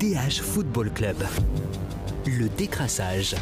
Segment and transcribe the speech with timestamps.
[0.00, 1.16] DH Football Club.
[2.24, 3.34] Le décrassage.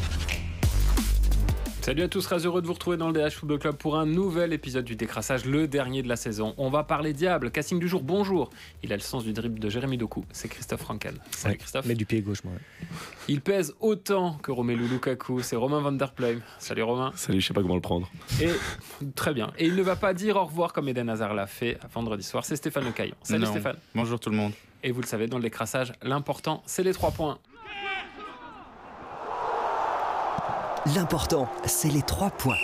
[1.82, 4.06] Salut à tous, très heureux de vous retrouver dans le DH Football Club pour un
[4.06, 6.54] nouvel épisode du décrassage, le dernier de la saison.
[6.58, 8.50] On va parler diable, casting du jour, bonjour.
[8.82, 11.14] Il a le sens du dribble de Jérémy Doku, c'est Christophe Franken.
[11.30, 11.86] Salut Christophe.
[11.86, 12.54] Mais du pied gauche, moi.
[13.28, 16.40] Il pèse autant que Romelu Lukaku, c'est Romain Van Der Pleum.
[16.58, 17.12] Salut Romain.
[17.14, 18.10] Salut, je sais pas comment le prendre.
[18.42, 18.50] Et
[19.14, 19.52] très bien.
[19.58, 22.44] Et il ne va pas dire au revoir comme Eden Hazard l'a fait vendredi soir,
[22.44, 23.14] c'est Stéphane Le Caillon.
[23.22, 23.52] Salut Non.
[23.52, 23.76] Stéphane.
[23.94, 24.52] Bonjour tout le monde.
[24.82, 27.38] Et vous le savez, dans le décrassage, l'important, c'est les trois points.
[30.94, 32.56] L'important, c'est les trois points.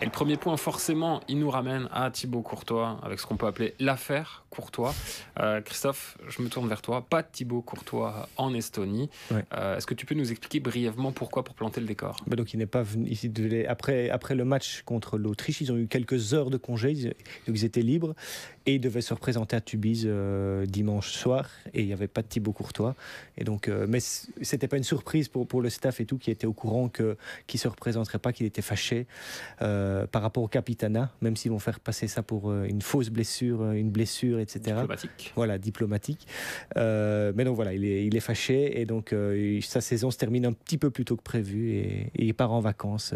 [0.00, 3.48] Et le premier point, forcément, il nous ramène à Thibaut Courtois, avec ce qu'on peut
[3.48, 4.94] appeler l'affaire Courtois.
[5.40, 7.04] Euh, Christophe, je me tourne vers toi.
[7.08, 9.10] Pas de Thibaut Courtois en Estonie.
[9.32, 9.44] Ouais.
[9.54, 12.16] Euh, Est-ce que tu peux nous expliquer brièvement pourquoi pour planter le décor?
[12.28, 13.08] Bah donc il n'est pas venu.
[13.10, 16.92] il devait- après, après le match contre l'Autriche, ils ont eu quelques heures de congé,
[16.92, 18.14] ils, donc ils étaient libres
[18.68, 22.20] et ils devaient se représenter à Tubize euh, dimanche soir et il n'y avait pas
[22.20, 22.94] de Thibaut Courtois.
[23.38, 26.30] Et donc, euh, mais c'était pas une surprise pour, pour le staff et tout qui
[26.30, 29.06] était au courant que qu'il se représenterait pas, qu'il était fâché
[29.62, 33.08] euh, par rapport au capitana, même s'ils vont faire passer ça pour euh, une fausse
[33.08, 34.60] blessure, une blessure, etc.
[34.80, 36.26] diplomatique Voilà, diplomatique.
[36.76, 40.18] Euh, mais donc voilà, il est, il est fâché et donc euh, sa saison se
[40.18, 43.14] termine un petit peu plus tôt que prévu et, et il part en vacances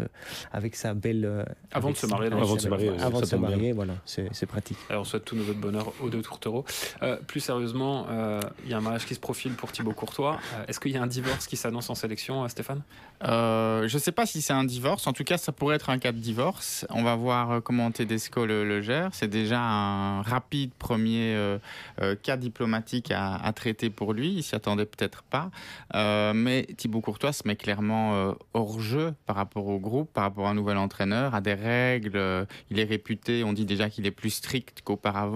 [0.51, 1.45] avec sa belle.
[1.71, 4.79] Avant de se marier, Avant de se marier, Avant de se marier, voilà, c'est pratique.
[4.89, 6.65] Alors, on souhaite nos de bonheur aux deux tourtereaux.
[7.01, 10.39] Euh, plus sérieusement, euh, il y a un mariage qui se profile pour Thibaut Courtois.
[10.55, 12.81] Euh, Est-ce qu'il y a un divorce qui s'annonce en sélection, euh, Stéphane?
[13.23, 15.07] Euh, je sais pas si c'est un divorce.
[15.07, 16.85] En tout cas, ça pourrait être un cas de divorce.
[16.89, 19.09] On va voir euh, comment Tedesco le, gère.
[19.13, 21.57] C'est déjà un rapide premier euh,
[22.01, 24.33] euh, cas diplomatique à, à traiter pour lui.
[24.33, 25.51] Il s'y attendait peut-être pas.
[25.95, 30.25] Euh, mais Thibaut Courtois se met clairement euh, hors jeu par rapport au groupe, par
[30.25, 32.17] rapport à un nouvel entraîneur, à des règles.
[32.17, 35.32] Euh, Il est réputé, on dit déjà qu'il est plus strict qu'auparavant,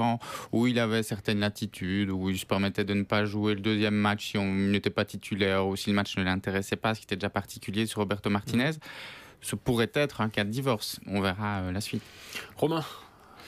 [0.51, 3.95] où il avait certaines latitudes, où il se permettait de ne pas jouer le deuxième
[3.95, 7.05] match si on n'était pas titulaire ou si le match ne l'intéressait pas, ce qui
[7.05, 8.71] était déjà particulier sur Roberto Martinez.
[9.41, 10.99] Ce pourrait être un cas de divorce.
[11.05, 12.01] On verra euh, la suite.
[12.55, 12.83] Romain,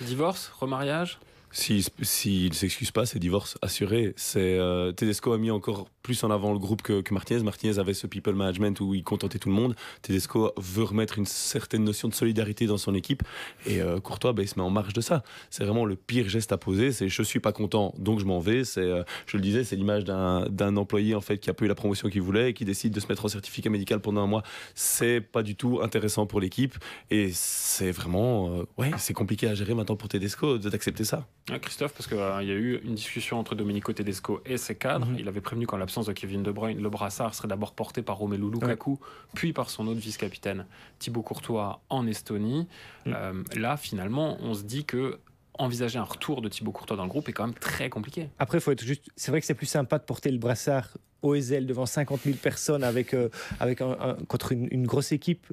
[0.01, 1.19] divorce, remariage?
[1.51, 4.13] S'il si, ne s'excuse pas, c'est divorce assuré.
[4.35, 7.41] Euh, Tedesco a mis encore plus en avant le groupe que, Martinez.
[7.43, 9.75] Martinez avait ce people management où il contentait tout le monde.
[10.03, 13.23] Tedesco veut remettre une certaine notion de solidarité dans son équipe.
[13.65, 15.23] Et euh, Courtois, ben, il se met en marge de ça.
[15.49, 16.91] C'est vraiment le pire geste à poser.
[16.91, 18.61] C'est je suis pas content, donc je m'en vais.
[18.77, 21.75] Euh, je le disais, c'est l'image d'un employé en fait qui a pas eu la
[21.75, 24.43] promotion qu'il voulait et qui décide de se mettre en certificat médical pendant un mois.
[24.75, 26.75] C'est pas du tout intéressant pour l'équipe.
[27.09, 31.27] Et c'est vraiment, ouais, c'est compliqué à gérer maintenant pour Tedesco de- d'accepter ça.
[31.51, 35.07] Ah, Christophe, parce qu'il y a eu une discussion entre Domenico Tedesco et ses cadres.
[35.07, 35.17] Mhm.
[35.19, 38.17] Il avait prévenu qu'en l'absence de Kevin De Bruyne, le brassard serait d'abord porté par
[38.17, 38.99] Romelu Lukaku,
[39.33, 40.65] puis par son autre vice-capitaine,
[40.99, 42.67] Thibaut Courtois, en Estonie.
[43.05, 43.13] Mhm.
[43.15, 45.19] Euh, là, finalement, on se dit que
[45.57, 48.29] envisager un retour de Thibaut Courtois dans le groupe est quand même très compliqué.
[48.39, 49.09] Après, faut être juste.
[49.17, 52.37] C'est vrai que c'est plus sympa de porter le brassard au Ezel devant 50 000
[52.37, 53.27] personnes avec, euh,
[53.59, 55.47] avec un, un- contre une, une grosse équipe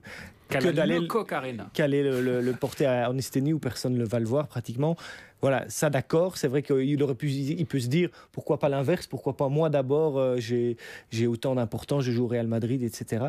[0.49, 4.97] que d'aller Le porter à- en Estonie où personne ne va le voir pratiquement.
[5.43, 6.37] Voilà, ça d'accord.
[6.37, 9.69] C'est vrai qu'il aurait pu, il peut se dire pourquoi pas l'inverse, pourquoi pas moi
[9.69, 10.19] d'abord.
[10.19, 13.27] euh, j'ai autant d'importance, je joue au Real Madrid, etc.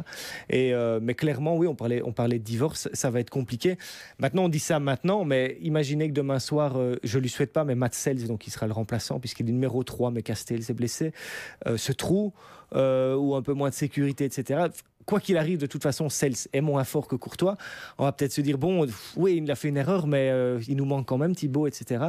[0.50, 3.78] Et euh, mais clairement, oui, on parlait, on parlait de divorce, ça va être compliqué.
[4.20, 7.66] Maintenant, on dit ça maintenant, mais imaginez que demain soir, euh, je lui souhaite pas,
[7.66, 10.74] mais Matt Sells, donc il sera le remplaçant puisqu'il est numéro 3, mais Castells est
[10.74, 11.12] blessé,
[11.68, 12.34] euh, ce trou
[12.74, 14.66] ou un peu moins de sécurité, etc.
[15.08, 17.58] Quoi qu'il arrive, de toute façon, Sells est moins fort que Courtois
[17.98, 18.86] on va peut-être se dire bon,
[19.16, 22.08] oui, il a fait une erreur, mais euh, il nous manque quand même Thibaut, etc.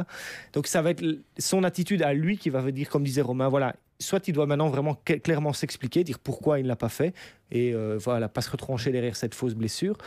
[0.53, 1.03] Donc ça va être
[1.37, 4.67] son attitude à lui qui va dire, comme disait Romain, voilà, soit il doit maintenant
[4.69, 7.13] vraiment cl- clairement s'expliquer, dire pourquoi il ne l'a pas fait,
[7.51, 9.97] et euh, voilà, pas se retrancher derrière cette fausse blessure.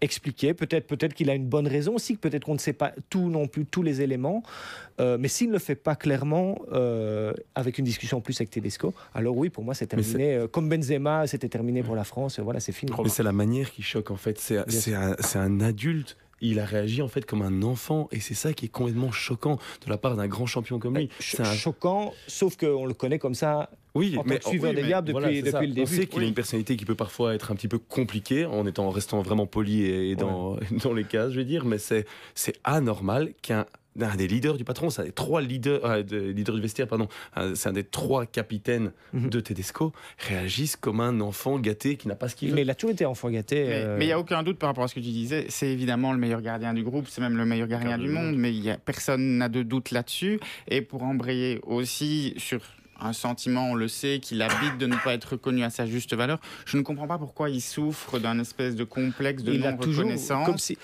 [0.00, 2.92] Expliquer, peut-être peut-être qu'il a une bonne raison aussi, que peut-être qu'on ne sait pas
[3.10, 4.42] tout non plus, tous les éléments,
[5.00, 8.50] Euh, mais s'il ne le fait pas clairement, euh, avec une discussion en plus avec
[8.50, 10.34] Tedesco, alors oui, pour moi c'est terminé.
[10.34, 12.90] Euh, Comme Benzema, c'était terminé pour la France, voilà, c'est fini.
[13.02, 14.36] Mais c'est la manière qui choque en fait.
[14.50, 16.16] Un, c'est un adulte.
[16.40, 19.56] Il a réagi en fait comme un enfant et c'est ça qui est complètement choquant
[19.84, 21.04] de la part d'un grand champion comme lui.
[21.06, 24.44] Euh, Ch- C'est un- choquant, sauf qu'on le connaît comme ça Oui, en tant que
[24.48, 25.80] suiveur des Diables depuis- depuis le début.
[25.82, 26.28] On sait qu'il a Oui.
[26.28, 29.46] une personnalité qui peut parfois être un petit peu compliquée en étant en restant vraiment
[29.46, 32.04] poli et, et dans, dans les cases, je veux dire, mais c'est
[32.62, 33.66] anormal qu'un
[34.00, 36.86] un des leaders du patron, c'est un des trois leaders, euh, de- leaders du vestiaire,
[36.86, 39.30] pardon, un- c'est un des trois capitaines Mhm.
[39.30, 42.54] de Tedesco, réagisse comme un enfant gâté qui n'a pas ce qu'il veut.
[42.54, 43.64] Mais il a toujours été enfant gâté.
[43.66, 45.46] Mais euh, mais il n'y a aucun doute par rapport à ce que tu disais.
[45.48, 48.36] C'est évidemment le meilleur gardien du groupe, c'est même le meilleur gardien du du monde,
[48.36, 50.40] mais il y a, personne n'a de doute là-dessus.
[50.68, 52.60] Et pour embrayer aussi sur
[53.00, 56.14] un sentiment, on le sait, qu'il habite de ne pas être reconnu à sa juste
[56.14, 56.40] valeur.
[56.66, 60.46] Je ne comprends pas pourquoi il souffre d'un espèce de complexe de non-reconnaissance.
[60.46, 60.76] Comme si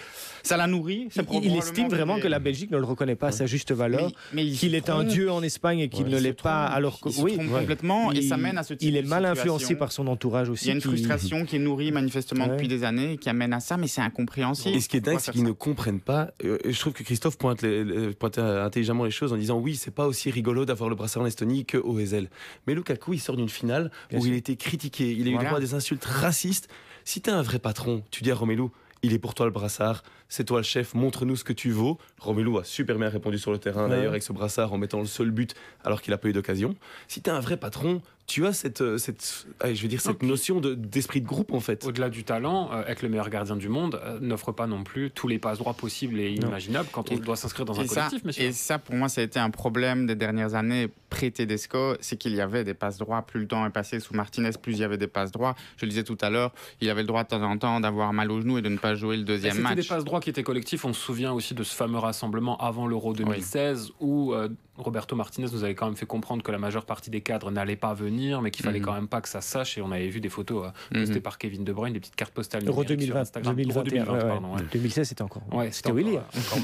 [0.44, 1.08] ça la nourrit.
[1.16, 4.10] Il, il estime vraiment que la Belgique ne le reconnaît pas à sa juste valeur,
[4.32, 8.12] qu'il est un dieu en Espagne et qu'il ne l'est pas, alors que oui, complètement,
[8.12, 10.66] et ça mène à ce type Il est mal influencé par son entourage aussi.
[10.66, 13.52] Il y a une frustration qui est nourrie manifestement depuis des années et qui amène
[13.52, 14.76] à ça, mais c'est incompréhensible.
[14.76, 16.30] Et ce qui est dingue, c'est qu'ils ne comprennent pas.
[16.44, 20.30] Euh, je trouve que Christophe pointe, intelligemment les choses en disant oui, c'est pas aussi
[20.30, 22.28] rigolo d'avoir le brassard en Estonie que au Ezel.
[22.66, 25.60] Mais Lukaku, il sort d'une finale où il était critiqué, il a eu droit à
[25.60, 26.68] des insultes racistes.
[27.04, 28.64] Si t'es un vrai patron, tu dis à Romelu,
[29.02, 30.02] il est pour toi le brassard,
[30.34, 31.96] c'est toi le chef, montre-nous ce que tu vaux.
[32.18, 35.06] Romelu a super bien répondu sur le terrain d'ailleurs avec ce brassard en mettant le
[35.06, 35.54] seul but
[35.84, 36.74] alors qu'il n'a pas eu d'occasion.
[37.06, 40.22] Si tu es un vrai patron, tu as cette, euh, cette, je veux dire, cette
[40.22, 41.84] notion d'esprit de, groupe en fait.
[41.84, 45.10] Au-delà du talent, euh, être le meilleur gardien du monde euh, n'offre pas non plus
[45.10, 48.22] tous les passes droits possibles et inimaginables quand on doit s'inscrire dans un collectif.
[48.38, 52.34] et ça, pour moi, ça a été un problème des dernières années pré-Tedesco, c'est qu'il
[52.34, 53.22] y avait des passes droits.
[53.22, 55.54] Plus le temps est passé sous Martinez, plus il y avait des passes droits.
[55.76, 58.12] Je le disais tout à l'heure, il avait le droit de temps en temps d'avoir
[58.12, 59.72] mal au genou et de ne pas jouer le deuxième match.
[59.72, 60.84] C'était des passes droits qui étaient collectifs.
[60.84, 64.34] On se souvient aussi de ce fameux rassemblement avant l'Euro 2016 où
[64.76, 67.76] Roberto Martinez nous avait quand même fait comprendre que la majeure partie des cadres n'allait
[67.76, 68.84] pas venir, mais qu'il fallait mhm.
[68.84, 69.78] quand même pas que ça sache.
[69.78, 71.22] Et on avait vu des photos euh, postées mhm.
[71.22, 72.66] par Kevin De Bruyne, des petites cartes postales.
[72.66, 75.42] Euro 2020, 2021, pardon, 2016, c'était encore.
[75.52, 76.18] Ouais, c'était Willy.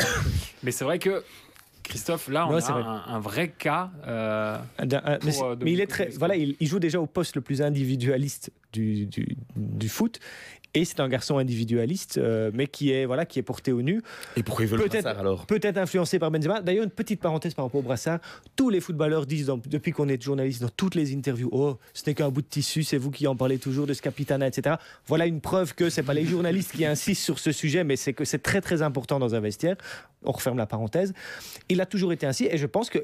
[0.64, 1.22] mais c'est vrai que
[1.84, 3.90] Christophe, là, on a un, vrai cas.
[4.06, 5.18] Euh, euh,
[5.60, 9.36] mais, il est très, voilà, il, joue déjà au poste le plus individualiste du, du,
[9.56, 10.20] du foot.
[10.75, 14.02] Et c'est un garçon individualiste, euh, mais qui est, voilà, qui est porté au nu.
[14.37, 15.46] Et pourquoi il veut le brassard alors?
[15.46, 16.61] Peut-être influencé par Benzema.
[16.61, 18.20] D'ailleurs, une petite parenthèse par rapport au brassard.
[18.55, 22.14] Tous les footballeurs disent, depuis qu'on est journaliste, dans toutes les interviews, oh, ce n'est
[22.14, 24.76] qu'un bout de tissu, c'est vous qui en parlez toujours de ce capitana, etc.
[25.06, 28.12] Voilà une preuve que c'est pas les journalistes qui insistent sur ce sujet, mais c'est
[28.12, 29.76] que c'est très très important dans un vestiaire.
[30.22, 31.12] On referme la parenthèse.
[31.69, 32.99] Il a toujours été ainsi, et je pense que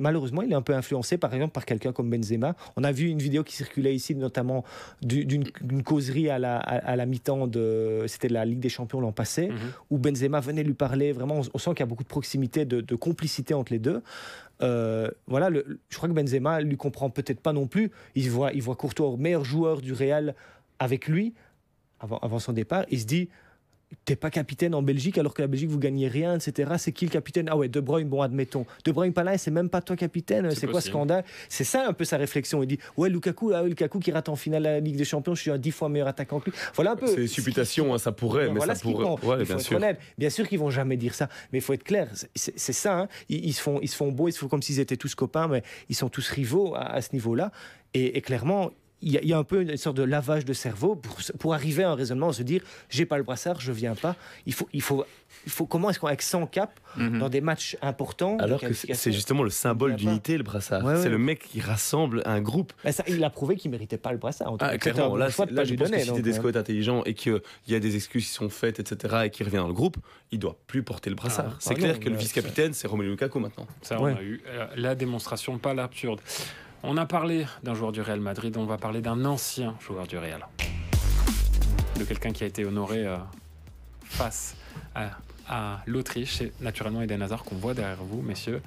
[0.00, 2.54] malheureusement, il est un peu influencé, par exemple, par quelqu'un comme Benzema.
[2.76, 4.64] On a vu une vidéo qui circulait ici, notamment
[5.02, 9.48] d'une causerie à la, à, la mi-temps de, c'était la Ligue des Champions l'an passé,
[9.48, 9.56] mhm.
[9.90, 11.12] où Benzema venait lui parler.
[11.12, 14.02] Vraiment, on, sent qu'il y a beaucoup de proximité, de, complicité entre les deux.
[14.62, 15.48] Euh, voilà,
[15.88, 17.90] je crois que Benzema lui comprend peut-être pas non plus.
[18.14, 20.34] Il voit, il voit Courtois, meilleur joueur du Real,
[20.78, 21.34] avec lui
[22.00, 22.84] avant, avant son départ.
[22.90, 23.28] Il se dit
[24.04, 26.72] t'es pas capitaine en Belgique alors que la Belgique vous gagnez rien, etc.
[26.78, 27.48] C'est qui le capitaine?
[27.50, 28.66] Ah ouais, De Bruyne, bon admettons.
[28.84, 30.50] De Bruyne pas là, c'est même pas toi capitaine.
[30.52, 31.24] C'est quoi scandale?
[31.48, 32.62] C'est ça un peu sa réflexion.
[32.62, 35.42] Il dit ouais Lukaku, ah, Lukaku qui rate en finale la Ligue des Champions, je
[35.42, 36.58] suis un dix fois meilleur attaquant que lui.
[36.74, 37.06] Voilà un peu.
[37.06, 39.44] C'est supputation, hein, ça pourrait, mais ça pourrait.
[39.44, 39.80] bien, sûr.
[40.18, 42.08] bien sûr qu'ils vont jamais dire ça, mais il faut être clair.
[42.34, 43.00] C'est ça.
[43.00, 43.08] Hein.
[43.28, 45.48] Ils, se font, ils se font beaux, ils se font comme s'ils étaient tous copains,
[45.48, 47.50] mais ils sont tous rivaux à, ce niveau-là.
[47.94, 48.70] Et, et clairement,
[49.02, 51.90] il y, a un peu une sorte de lavage de cerveau pour, pour arriver à
[51.90, 54.14] un raisonnement, se dire j'ai pas le brassard, je viens pas.
[54.46, 55.04] Il faut, il faut,
[55.46, 57.18] il faut comment est-ce qu'on avec 100 cap mhm.
[57.18, 60.98] dans des matchs importants Alors que c'est justement le symbole d'unité le brassard.
[60.98, 62.72] c'est le mec qui rassemble un groupe.
[62.90, 64.56] ça, il a prouvé qu'il méritait pas le brassard.
[64.60, 67.80] Ah, clairement, là, là je pense que si Tedesco est intelligent et qu'il y a
[67.80, 69.96] des excuses qui sont faites, etc., et qu'il revient dans le groupe,
[70.30, 71.52] il doit plus porter le brassard.
[71.52, 73.66] Ah, c'est clair que le vice-capitaine, c'est Romelu Lukaku maintenant.
[73.82, 76.20] Ça, on a eu euh, la démonstration, pas l'absurde.
[76.82, 80.16] On a parlé d'un joueur du Real Madrid, on va parler d'un ancien joueur du
[80.16, 80.46] Real.
[81.98, 83.18] De quelqu'un qui a été honoré euh,
[84.02, 84.56] face
[84.94, 86.36] à, l'Autriche.
[86.36, 88.62] C'est naturellement Eden Hazard qu'on voit derrière vous, messieurs.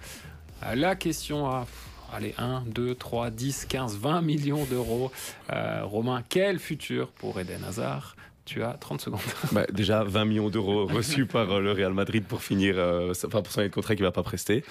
[0.63, 1.65] Euh, la question à
[2.13, 5.12] allez, 1, 2, 3, 10, 15, 20 millions d'euros.
[5.51, 8.16] Euh, Romain, quel futur pour Eden Hazard?
[8.45, 9.21] Tu as 30 secondes.
[9.54, 12.75] Bah, déjà, 20 millions d'euros reçus par le Real Madrid pour finir,
[13.09, 14.63] enfin pour son contrat qu'il ne va pas prester.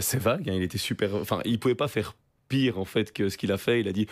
[0.00, 1.12] c'est vague, hein, il était super.
[1.16, 2.14] Enfin, il ne pouvait pas faire
[2.48, 3.80] pire en fait que ce qu'il a fait.
[3.80, 4.06] Il a dit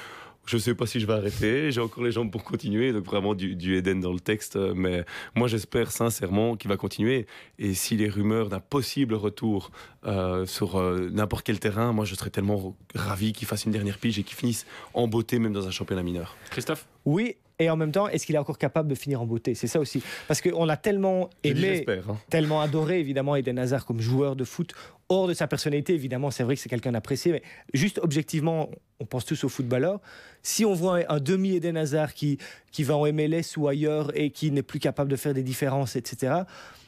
[0.46, 3.34] je sais pas si je vais arrêter, j'ai encore les jambes pour continuer, donc vraiment
[3.34, 7.26] du, du Eden dans le texte, mais moi j'espère sincèrement qu'il va continuer,
[7.58, 9.72] et si les rumeurs d'un possible retour
[10.04, 13.98] euh, sur euh, n'importe quel terrain, moi je serais tellement ravi qu'il fasse une dernière
[13.98, 16.36] pige et qu'il finisse en beauté même dans un championnat mineur.
[16.50, 16.86] Christophe?
[17.04, 19.54] Oui, et en même temps, est-ce qu'il est encore capable de finir en beauté?
[19.54, 20.02] C'est ça aussi.
[20.28, 22.16] Parce qu'on l'a tellement aimé, hein.
[22.28, 24.74] tellement adoré, évidemment, Eden Hazard comme joueur de foot.
[25.08, 28.70] Hors de sa personnalité, évidemment, c'est vrai que c'est quelqu'un d'apprécié, mais juste objectivement,
[29.00, 30.00] on pense tous aux footballeurs.
[30.42, 32.38] Si on voit un demi Eden Hazard qui,
[32.72, 35.96] qui va en MLS ou ailleurs et qui n'est plus capable de faire des différences,
[35.96, 36.34] etc.,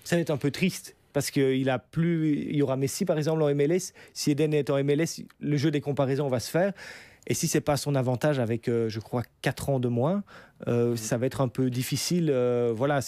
[0.05, 3.17] ça va être un peu triste parce qu'il a plus, il y aura Messi par
[3.17, 3.93] exemple en MLS.
[4.13, 6.73] Si Eden est en MLS, le jeu des comparaisons va se faire.
[7.29, 10.25] Et si c'est pas son avantage avec, euh, je crois, 4 ans de moins,
[10.67, 12.31] euh, ça va être un peu difficile.
[12.31, 13.01] Euh, voilà.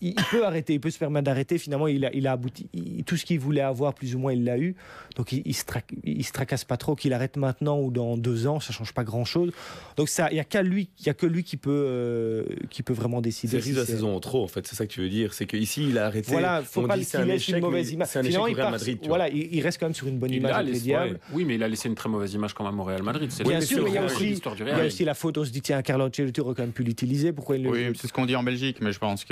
[0.00, 1.58] Il, peut arrêter, il peut se permettre d'arrêter.
[1.58, 2.68] Finalement, il a, il a abouti.
[3.04, 4.76] tout ce qu'il voulait avoir, plus ou moins, il l'a eu.
[5.16, 6.94] Donc, il, il, se se tracasse pas trop.
[6.94, 9.52] Qu'il arrête maintenant ou dans deux ans, ça change pas grand-chose.
[9.96, 12.82] Donc, il n'y a, qu'à lui, il y a que lui qui peut, euh, qui
[12.82, 13.60] peut vraiment décider.
[13.60, 14.66] C'est risque de la saison en trop, en fait.
[14.66, 15.34] C'est ça que tu veux dire.
[15.34, 16.30] C'est qu'ici, il a arrêté.
[16.30, 18.08] Voilà, faut pas qu'il laisse une mauvaise image.
[18.08, 18.98] C'est un Real Madrid.
[19.06, 21.20] Voilà, il, reste quand même sur une bonne image avec les Diables.
[21.32, 23.30] Oui, mais il a laissé une très mauvaise image quand même au Real Madrid.
[23.44, 25.38] Bien sûr, mais il y a aussi, il y a aussi la faute.
[25.38, 27.32] On se dit, tiens, Carlo Ancelotti aurait quand même pu l'utiliser.
[27.32, 29.24] Pourquoi il Oui, c'est ce qu'on dit en Belgique, mais je pense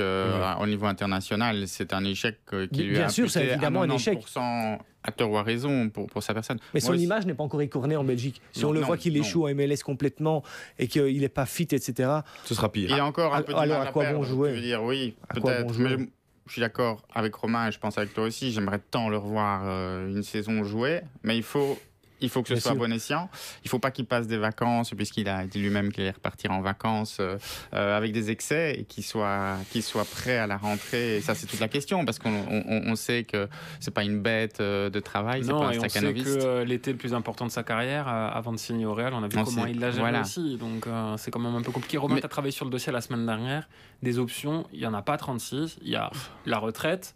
[0.58, 3.90] qu'au niveau international, c'est un échec euh, qui lui Bien a sûr, c'est évidemment un
[3.90, 4.18] échec.
[4.36, 6.58] à tort ou à raison pour, pour sa personne.
[6.74, 8.40] Mais son image n'est pas encore écornée en Belgique.
[8.52, 10.42] Si on le voit qu'il échoue en MLS complètement
[10.78, 12.20] et qu'il n'est pas fit, etc.
[12.44, 12.90] Ce sera pire.
[12.90, 14.50] Il a encore un peu de Alors à, quoi bon jouer?
[14.50, 15.72] Je veux dire, oui, peut-être.
[15.72, 18.52] je suis d'accord avec Romain et je pense avec toi aussi.
[18.52, 21.78] J'aimerais tant le revoir euh, une saison jouer, mais il faut
[22.20, 23.28] il faut que ce soit bon escient.
[23.64, 26.50] Il ne faut pas qu'il passe des vacances, puisqu'il a dit lui-même qu'il allait repartir
[26.50, 27.36] en vacances euh,
[27.74, 31.16] euh, avec des excès et qu'il soit, qu'il soit prêt à la rentrée.
[31.16, 33.48] Et ça, c'est toute la question, parce qu'on on, sait que
[33.80, 36.92] c'est pas une bête euh, de travail, c'est pas un et on sait que l'été
[36.92, 39.66] le plus important de sa carrière, avant de signer au Real, on a vu comment
[39.66, 40.56] il l'a géré aussi.
[40.56, 40.86] Donc
[41.18, 41.98] c'est quand même un peu compliqué.
[41.98, 43.68] Romain, tu as travaillé sur le dossier la semaine dernière.
[44.02, 45.78] Des options, il n'y en a pas 36.
[45.82, 46.10] Il y a
[46.44, 47.14] la retraite,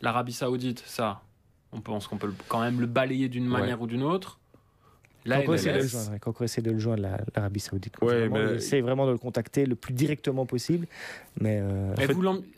[0.00, 1.22] l'Arabie Saoudite, ça,
[1.72, 4.38] on pense qu'on peut quand même le balayer d'une manière ou d'une autre.
[5.26, 5.52] Là, Quand
[6.40, 7.02] on essaie de le joindre,
[7.36, 7.94] l'Arabie Saoudite.
[8.00, 8.56] Ouais, mais...
[8.56, 10.86] essaie vraiment de le contacter le plus directement possible.
[11.38, 11.94] Mais euh,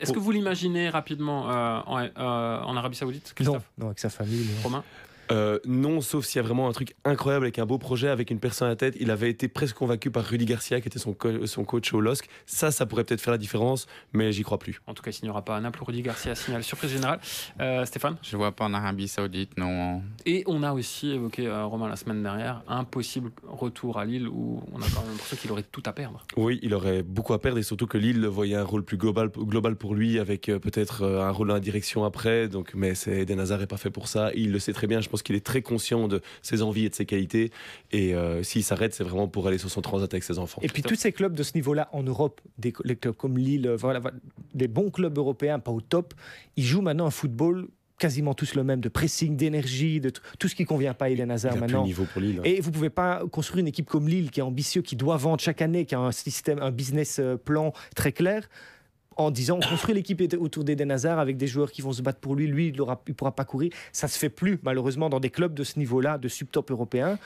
[0.01, 4.11] Est-ce que vous l'imaginez rapidement euh, en, euh, en, Arabie Saoudite non, non, avec sa
[4.11, 4.47] famille.
[4.63, 4.85] Romain?
[5.31, 8.31] Euh, non, sauf s'il y a vraiment un truc incroyable avec un beau projet, avec
[8.31, 8.97] une personne à la tête.
[9.01, 12.29] Il avait été presque convaincu par Rudy Garcia, qui était son, son coach au LOSC.
[12.47, 14.81] Ça, ça pourrait peut-être faire la différence, mais j'y crois plus.
[14.87, 17.21] En tout cas, s'il n'y aura pas un Naples, Rudy Garcia signale surprise générale.
[17.61, 18.17] Euh, Stéphane?
[18.23, 20.03] Je vois pas en Arabie Saoudite, non.
[20.27, 24.29] Et on a aussi évoqué, euh, Romain, la semaine dernière, un possible retour à Lille
[24.29, 26.27] où on a quand même l'impression qu'il aurait tout à perdre.
[26.37, 29.29] Oui, il aurait beaucoup à perdre et surtout que Lille voyait un rôle plus global,
[29.29, 32.49] global pour lui, avec peut-être un rôle dans la direction après.
[32.49, 34.31] Donc, mais Eden Hazard n'est pas fait pour ça.
[34.35, 35.01] Il le sait très bien.
[35.01, 37.53] Je pense qu'il est très conscient de ses envies et de ses qualités.
[37.93, 40.61] Et euh, s'il s'arrête, c'est vraiment pour aller sur son transat avec ses enfants.
[40.63, 43.69] Et puis tous ces clubs de ce niveau-là en Europe, des les clubs comme Lille,
[43.69, 44.01] euh, voilà,
[44.55, 46.15] des bons clubs européens, pas au top,
[46.57, 50.57] ils jouent maintenant un football quasiment tous le même, de pressing, d'énergie, de tout ce
[50.57, 51.85] qui convient pas à Eden Hazard maintenant.
[51.85, 52.43] niveau pour Lille, hein.
[52.45, 55.41] Et vous pouvez pas construire une équipe comme Lille qui est ambitieux, qui doit vendre
[55.41, 58.49] chaque année, qui a un système, un business euh, plan très clair
[59.17, 62.21] en disant on construit l'équipe autour d'Eden Hazard avec des joueurs qui vont se battre
[62.21, 63.73] pour lui, lui il ne pourra pas courir.
[63.93, 67.19] Ça se fait plus malheureusement dans des clubs de ce niveau-là, de subtop européen.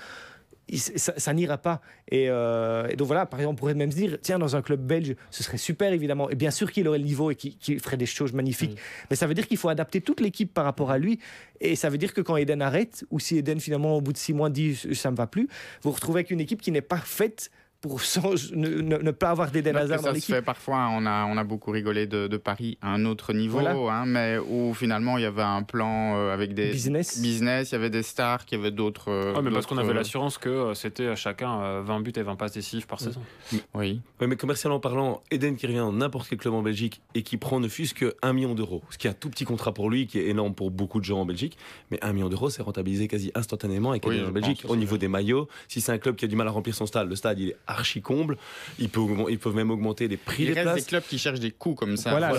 [0.96, 1.80] Ça, n'ira pas.
[2.12, 4.80] Euh, et, donc voilà, par exemple, on pourrait même se dire, tiens, dans un club
[4.80, 6.28] belge, ce serait super évidemment.
[6.28, 8.76] Et bien sûr qu'il aurait le niveau et qu'il ferait des choses magnifiques.
[9.08, 11.20] Mais ça veut dire qu'il faut adapter toute l'équipe par rapport à lui.
[11.60, 14.18] Et ça veut dire que quand Eden arrête, ou si Eden finalement au bout de
[14.18, 15.44] six mois dit ça me va plus,
[15.82, 18.00] vous vous retrouvez avec une équipe qui n'est pas faite pour
[18.54, 20.40] ne, pas avoir d'Eden Hazard dans l'équipe.
[20.40, 24.38] Parfois, on a, on a beaucoup rigolé de, Paris à un autre niveau, hein, mais
[24.38, 27.18] où finalement il y avait un plan euh, avec des business.
[27.18, 29.10] business, il y avait des stars, il y avait d'autres.
[29.10, 32.52] Euh, mais parce qu'on avait l'assurance que euh, c'était chacun 20 buts et 20 passes
[32.52, 33.20] décisives par saison.
[33.52, 33.62] Oui.
[33.74, 34.26] oui.
[34.26, 37.58] Mais commercialement parlant, Eden qui revient dans n'importe quel club en Belgique et qui prend
[37.58, 40.06] ne fût-ce que 1 million d'euros, ce qui est un tout petit contrat pour lui,
[40.06, 41.56] qui est énorme pour beaucoup de gens en Belgique,
[41.90, 44.64] mais 1 million d'euros, c'est rentabilisé quasi instantanément avec Eden en Belgique.
[44.68, 46.86] Au niveau des maillots, si c'est un club qui a du mal à remplir son
[46.86, 48.36] stade, le stade il est archi comble.
[48.78, 51.40] Ils peuvent, ils peuvent même augmenter les prix il des reste des clubs qui cherchent
[51.40, 52.10] des coûts comme ça.
[52.10, 52.32] Voilà,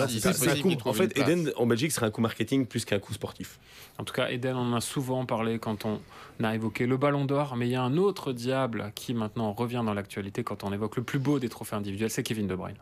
[0.84, 3.58] en fait, Eden en Belgique serait un coût marketing plus qu'un coût sportif.
[3.98, 6.00] En tout cas, Eden, on en a souvent parlé quand on
[6.42, 9.82] a évoqué le Ballon d'Or, mais il y a un autre diable qui maintenant revient
[9.84, 12.76] dans l'actualité quand on évoque le plus beau des trophées individuels, c'est Kevin De Bruyne.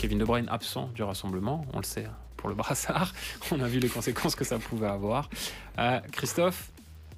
[0.00, 2.06] Kevin De Bruyne absent du rassemblement, on le sait
[2.36, 3.12] pour le brassard.
[3.52, 5.30] On a vu les conséquences que ça pouvait avoir.
[5.78, 6.72] Euh, Christophe,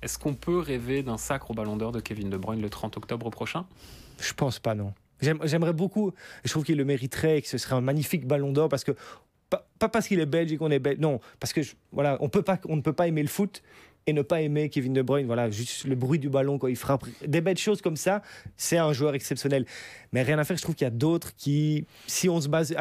[0.05, 2.99] est-ce qu'on peut rêver d'un sacre au Ballon d'Or de Kevin De Bruyne le 30
[2.99, 3.65] octobre prochain?
[4.21, 4.93] Je pense pas, non.
[5.21, 6.13] J'aimerais beaucoup,
[6.45, 8.93] je trouve qu'il le mériterait et que ce serait un magnifique Ballon d'Or parce que
[9.49, 12.81] pas, parce qu'il est belge et qu'on est belge, non, parce que voilà, on ne
[12.83, 13.63] peut pas aimer le foot
[14.07, 15.27] et ne pas aimer Kevin De Bruyne.
[15.27, 18.21] Voilà, juste le bruit du ballon quand il frappe, des belles choses comme ça,
[18.59, 19.65] c'est un joueur exceptionnel.
[20.13, 22.75] Mais rien à faire, je trouve qu'il y a d'autres qui, si on se base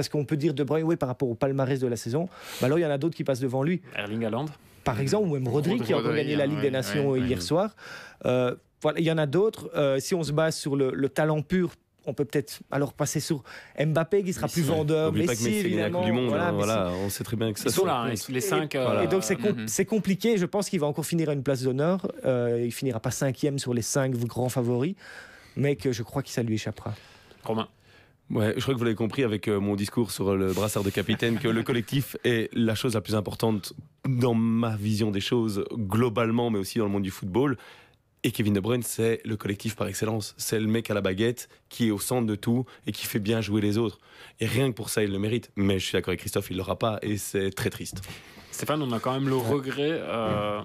[0.00, 2.26] parce qu'on peut dire De Bruyne, oui, par rapport au palmarès de la saison,
[2.58, 3.82] bah alors il y en a d'autres qui passent devant lui.
[3.94, 4.46] Erling Haaland
[4.82, 7.76] par exemple, ou même Rodri, qui a encore gagné la Ligue des Nations hier soir.
[8.24, 9.70] Euh, voilà, il y en a d'autres.
[9.76, 11.74] Euh, si on se base sur le, talent pur,
[12.06, 13.42] on peut peut-être alors passer sur
[13.78, 16.02] Mbappé qui sera plus vendeur, Messi, Messi évidemment.
[16.02, 17.66] Du monde, voilà, hein, voilà, on sait très bien que ça.
[17.68, 18.74] Ils sont là, hein, les cinq.
[18.74, 19.68] Et, et donc mhm.
[19.68, 20.38] c'est compliqué.
[20.38, 22.10] Je pense qu'il va encore finir à une place d'honneur.
[22.24, 24.94] Euh, il finira pas cinquième sur les cinq grands favoris,
[25.56, 26.94] mais que je crois que ça lui échappera.
[27.44, 27.68] Romain.
[28.30, 30.90] Ouais, je crois que vous l'avez compris avec euh, mon discours sur le brassard de
[30.90, 33.72] capitaine que le collectif est la chose la plus importante
[34.08, 37.56] dans ma vision des choses globalement, mais aussi dans le monde du football.
[38.22, 40.34] Et Kevin De Bruyne, c'est le collectif par excellence.
[40.36, 43.18] C'est le mec à la baguette qui est au centre de tout et qui fait
[43.18, 43.98] bien jouer les autres.
[44.38, 45.50] Et rien que pour ça, il le mérite.
[45.56, 48.02] Mais je suis d'accord avec Christophe, il l'aura pas et c'est très triste.
[48.52, 50.60] Stéphane, on a quand même le regret euh,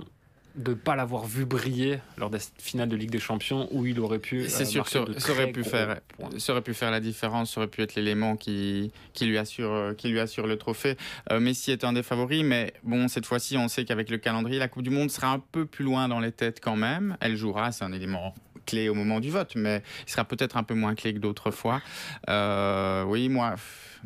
[0.56, 4.00] de ne pas l'avoir vu briller lors des finales de Ligue des Champions où il
[4.00, 4.48] aurait pu.
[4.48, 6.30] C'est euh, sûr, ça, ça aurait pu faire, points.
[6.38, 9.72] ça aurait pu faire la différence, ça aurait pu être l'élément qui, qui lui assure,
[9.74, 10.98] euh, qui lui assure le trophée.
[11.32, 14.60] Euh, Messi est un des favoris, mais bon, cette fois-ci, on sait qu'avec le calendrier,
[14.60, 17.18] la Coupe du Monde sera un peu plus loin dans les têtes quand même.
[17.20, 18.34] Elle jouera, c'est un élément
[18.66, 21.52] clé au moment du vote, mais il sera peut-être un peu moins clé que d'autres
[21.52, 21.82] fois.
[22.30, 23.56] Euh, oui, moi,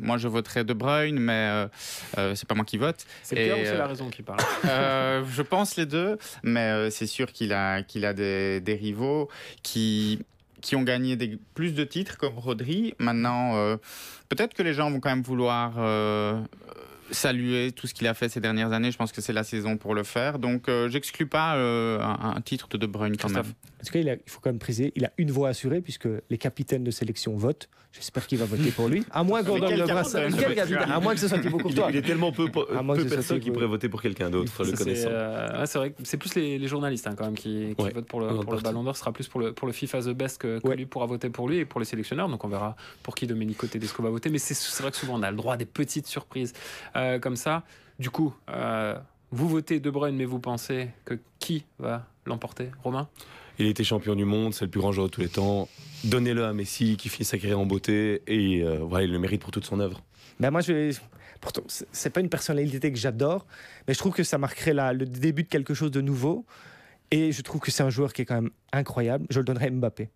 [0.00, 1.68] moi, je voterai De Bruyne, mais euh,
[2.18, 3.04] euh, c'est pas moi qui vote.
[3.22, 6.60] C'est Et, ou c'est euh, la raison qui parle Euh, je pense les deux, mais
[6.60, 9.28] euh, c'est sûr qu'il a, qu'il a des, des rivaux
[9.62, 10.20] qui,
[10.60, 12.94] qui ont gagné des, plus de titres comme Rodri.
[12.98, 13.76] Maintenant, euh,
[14.28, 16.40] peut-être que les gens vont quand même vouloir euh,
[17.10, 18.90] saluer tout ce qu'il a fait ces dernières années.
[18.90, 20.38] Je pense que c'est la saison pour le faire.
[20.38, 23.46] Donc, euh, j'exclus pas euh, un, un titre de De Bruyne quand Christophe.
[23.46, 23.54] même.
[23.80, 25.80] En tout cas, il, a- il faut quand même préciser, il a une voix assurée
[25.80, 27.68] puisque les capitaines de sélection votent.
[27.92, 29.04] J'espère qu'il va voter pour lui.
[29.10, 30.46] À moins qu'on Mais donne quel le capitaine brassard.
[30.46, 31.88] Quel capitaine À moins que ce soit Thibaut Il, Courtois.
[31.90, 34.00] il est tellement peu, peu À moins que ce soit personnes qui pourraient voter pour
[34.00, 35.08] quelqu'un d'autre, le connaissant.
[35.10, 37.82] euh, ouais, c'est vrai que c'est plus les, les journalistes hein, quand même qui, qui
[37.82, 38.60] Ouais, votent pour le, pour le.
[38.60, 38.94] Ballon d'Or.
[38.94, 40.76] Ce sera plus pour le, pour le FIFA The Best que, que Ouais.
[40.76, 42.28] lui pourra voter pour lui et pour les sélectionneurs.
[42.28, 44.30] Donc on verra pour qui Domenico Tedesco va voter.
[44.30, 46.52] Mais c'est, c'est vrai que souvent on a le droit à des petites surprises
[46.94, 47.64] euh, comme ça.
[47.98, 48.98] Du coup, euh,
[49.30, 53.08] vous votez De Bruyne, mais vous pensez que qui va l'emporter Romain?
[53.58, 55.68] Il a été champion du monde, c'est le plus grand joueur de tous les temps.
[56.04, 59.42] Donnez-le à Messi qui finit sa carrière en beauté et euh, voilà, il le mérite
[59.42, 60.00] pour toute son œuvre.
[60.38, 60.90] Ben moi, je vais-
[61.42, 63.46] pourtant, c'est c'est pas une personnalité que j'adore,
[63.86, 66.46] mais je trouve que ça marquerait la- le début de quelque chose de nouveau.
[67.10, 69.26] Et je trouve que c'est un joueur qui est quand même incroyable.
[69.30, 70.08] Je le donnerais à Mbappé.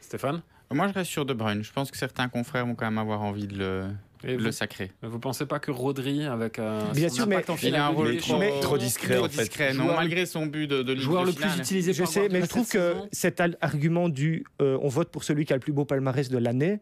[0.00, 0.42] Stéphane?
[0.72, 1.64] Moi, je reste sur De Bruyne.
[1.64, 3.88] Je pense que certains confrères vont quand même avoir envie de le,
[4.24, 4.92] Et le vous, sacrer.
[5.02, 7.80] vous pensez pas que Rodri, avec euh, Bien son sûr, impact mais en Il finale
[7.80, 9.38] a un rôle trop, discret, trop en fait.
[9.42, 12.40] discret, non, Joueur- malgré son but de, de joueur le plus utilisé Je sais, mais
[12.42, 13.08] je trouve que saison.
[13.12, 16.36] cet argument du euh, on vote pour celui qui a le plus beau palmarès de
[16.38, 16.80] l'année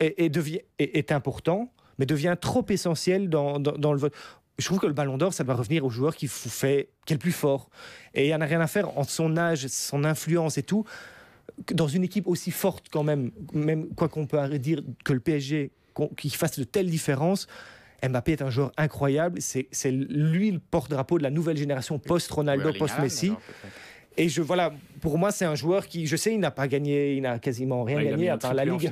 [0.00, 4.14] est, est devient- est- est important, mais devient trop essentiel dans, dans- dans le vote.
[4.58, 7.12] Je trouve que le ballon d'or, ça doit revenir au joueur qui vous fait, qui
[7.12, 7.68] est le plus fort.
[8.14, 10.84] Et il n'y en a rien à faire entre son âge, son influence et tout.
[11.72, 15.72] Dans une équipe aussi forte, quand même, même quoi qu'on peut dire que le PSG,
[16.16, 17.46] qu'il fasse de telles différences,
[18.06, 19.40] Mbappé est un joueur incroyable.
[19.40, 23.28] C'est lui le porte-drapeau de la nouvelle génération post-Ronaldo, post-Messi.
[24.16, 27.14] Et je, voilà, pour moi, c'est un joueur qui, je sais, il n'a pas gagné,
[27.16, 28.88] il n'a quasiment rien Ouais, gagné à part la Ligue.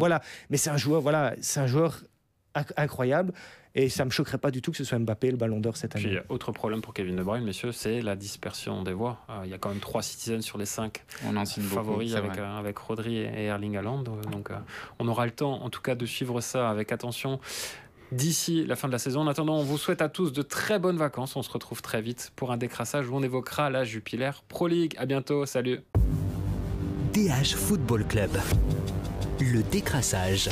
[0.00, 0.20] Voilà,
[0.50, 2.02] mais c'est un joueur, voilà, c'est un joueur
[2.56, 3.32] inc- incroyable.
[3.76, 5.96] Et ça me choquerait pas du tout que ce soit Mbappé le Ballon d'Or cette
[5.96, 6.04] année.
[6.06, 9.18] Puis, autre problème pour Kevin De Bruyne, messieurs, c'est la dispersion des voix.
[9.28, 11.74] Euh, il y a quand même trois citizens sur les cinq On en signe beaucoup.
[11.76, 14.04] favoris c'est avec, euh, avec Rodri et Erling Haaland.
[14.06, 14.54] Euh, Donc, euh,
[15.00, 17.40] on aura le temps, en tout cas, de suivre ça avec attention
[18.12, 19.22] d'ici la fin de la saison.
[19.22, 21.34] En attendant, on vous souhaite à tous de très bonnes vacances.
[21.34, 24.94] On se retrouve très vite pour un décrassage où on évoquera la Jupiler Pro League.
[24.98, 25.46] À bientôt.
[25.46, 25.80] Salut.
[27.12, 28.30] DH Football Club.
[29.40, 30.48] Le décrassage.